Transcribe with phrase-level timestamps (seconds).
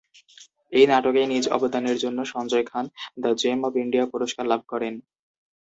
[0.73, 2.85] এই নাটকে নিজ অবদানের জন্য, Sanjay Khan
[3.21, 4.93] the gem of India পুরস্কার লাভ করেন।